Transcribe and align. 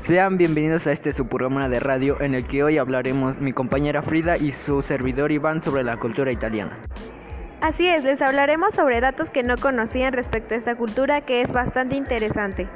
Sean 0.00 0.38
bienvenidos 0.38 0.86
a 0.86 0.92
este 0.92 1.12
su 1.12 1.26
programa 1.26 1.68
de 1.68 1.80
radio 1.80 2.20
en 2.20 2.34
el 2.34 2.46
que 2.46 2.62
hoy 2.62 2.78
hablaremos 2.78 3.38
mi 3.38 3.52
compañera 3.52 4.02
Frida 4.02 4.36
y 4.36 4.52
su 4.52 4.82
servidor 4.82 5.32
Iván 5.32 5.62
sobre 5.62 5.84
la 5.84 5.96
cultura 5.98 6.32
italiana. 6.32 6.78
Así 7.60 7.86
es, 7.86 8.02
les 8.02 8.20
hablaremos 8.20 8.74
sobre 8.74 9.00
datos 9.00 9.30
que 9.30 9.42
no 9.42 9.56
conocían 9.56 10.12
respecto 10.12 10.54
a 10.54 10.56
esta 10.56 10.74
cultura 10.74 11.20
que 11.20 11.42
es 11.42 11.52
bastante 11.52 11.94
interesante. 11.94 12.66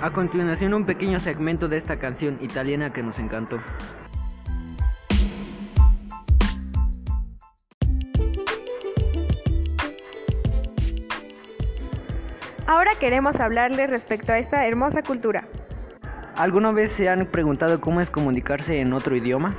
A 0.00 0.10
continuación 0.10 0.74
un 0.74 0.84
pequeño 0.84 1.20
segmento 1.20 1.68
de 1.68 1.76
esta 1.76 1.98
canción 1.98 2.36
italiana 2.40 2.92
que 2.92 3.02
nos 3.04 3.18
encantó. 3.20 3.60
Ahora 12.66 12.92
queremos 12.98 13.38
hablarles 13.38 13.90
respecto 13.90 14.32
a 14.32 14.38
esta 14.38 14.66
hermosa 14.66 15.02
cultura. 15.02 15.44
¿Alguna 16.36 16.72
vez 16.72 16.92
se 16.92 17.08
han 17.10 17.26
preguntado 17.26 17.80
cómo 17.80 18.00
es 18.00 18.08
comunicarse 18.08 18.80
en 18.80 18.94
otro 18.94 19.14
idioma? 19.14 19.54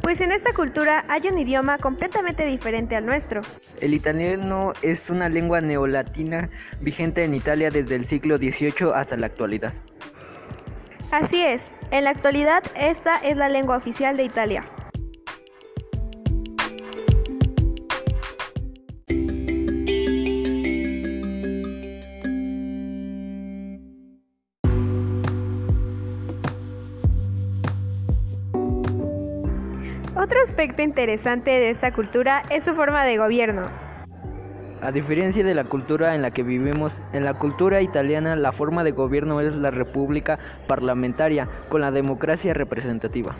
Pues 0.00 0.20
en 0.20 0.32
esta 0.32 0.52
cultura 0.52 1.04
hay 1.08 1.28
un 1.28 1.38
idioma 1.38 1.76
completamente 1.78 2.44
diferente 2.44 2.96
al 2.96 3.04
nuestro. 3.04 3.42
El 3.80 3.92
italiano 3.92 4.72
es 4.80 5.10
una 5.10 5.28
lengua 5.28 5.60
neolatina 5.60 6.48
vigente 6.80 7.24
en 7.24 7.34
Italia 7.34 7.70
desde 7.70 7.96
el 7.96 8.06
siglo 8.06 8.38
XVIII 8.38 8.92
hasta 8.94 9.16
la 9.16 9.26
actualidad. 9.26 9.74
Así 11.10 11.42
es, 11.42 11.62
en 11.90 12.04
la 12.04 12.10
actualidad 12.10 12.62
esta 12.76 13.16
es 13.16 13.36
la 13.36 13.48
lengua 13.48 13.76
oficial 13.76 14.16
de 14.16 14.24
Italia. 14.24 14.64
Otro 30.22 30.38
aspecto 30.44 30.82
interesante 30.82 31.48
de 31.48 31.70
esta 31.70 31.94
cultura 31.94 32.42
es 32.50 32.64
su 32.64 32.74
forma 32.74 33.04
de 33.04 33.16
gobierno. 33.16 33.62
A 34.82 34.92
diferencia 34.92 35.42
de 35.42 35.54
la 35.54 35.64
cultura 35.64 36.14
en 36.14 36.20
la 36.20 36.30
que 36.30 36.42
vivimos, 36.42 36.92
en 37.14 37.24
la 37.24 37.32
cultura 37.32 37.80
italiana 37.80 38.36
la 38.36 38.52
forma 38.52 38.84
de 38.84 38.90
gobierno 38.90 39.40
es 39.40 39.54
la 39.54 39.70
república 39.70 40.38
parlamentaria 40.66 41.48
con 41.70 41.80
la 41.80 41.90
democracia 41.90 42.52
representativa. 42.52 43.34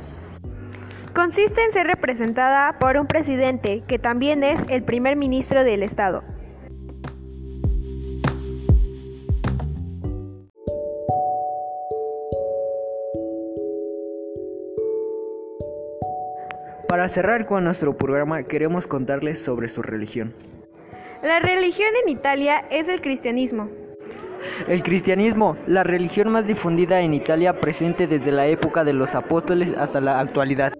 Consiste 1.15 1.63
en 1.63 1.73
ser 1.73 1.87
representada 1.87 2.79
por 2.79 2.97
un 2.97 3.07
presidente 3.07 3.83
que 3.87 3.99
también 3.99 4.43
es 4.43 4.65
el 4.71 4.83
primer 4.83 5.17
ministro 5.17 5.65
del 5.65 5.83
Estado. 5.83 6.25
Para 16.91 17.09
cerrar 17.09 17.47
con 17.47 17.63
nuestro 17.63 17.97
programa 17.97 18.43
queremos 18.43 18.89
contarles 18.89 19.41
sobre 19.41 19.69
su 19.69 19.81
religión. 19.81 20.35
La 21.23 21.39
religión 21.39 21.89
en 22.03 22.09
Italia 22.09 22.65
es 22.69 22.89
el 22.89 23.01
cristianismo. 23.01 23.69
El 24.67 24.83
cristianismo, 24.83 25.57
la 25.69 25.85
religión 25.85 26.31
más 26.31 26.49
difundida 26.49 27.01
en 27.03 27.15
Italia 27.15 27.61
presente 27.61 28.09
desde 28.09 28.33
la 28.33 28.49
época 28.49 28.83
de 28.83 28.93
los 28.93 29.15
apóstoles 29.15 29.73
hasta 29.79 30.01
la 30.01 30.19
actualidad. 30.19 30.73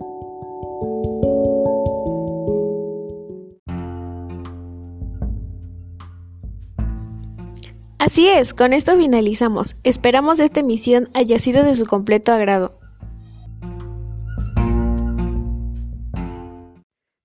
Así 8.01 8.27
es, 8.27 8.53
con 8.53 8.73
esto 8.73 8.97
finalizamos. 8.97 9.77
Esperamos 9.85 10.41
esta 10.41 10.59
emisión 10.59 11.09
haya 11.15 11.39
sido 11.39 11.63
de 11.63 11.77
su 11.77 11.87
completo 11.87 12.33
agrado. 12.33 12.80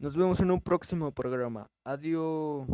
Nos 0.05 0.15
vemos 0.15 0.39
en 0.39 0.51
un 0.51 0.61
próximo 0.61 1.11
programa. 1.11 1.67
Adiós. 1.83 2.67